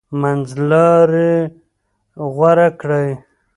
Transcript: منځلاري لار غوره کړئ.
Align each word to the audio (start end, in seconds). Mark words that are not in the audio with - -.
منځلاري 0.21 0.67
لار 1.45 1.47
غوره 2.33 2.67
کړئ. 2.79 3.09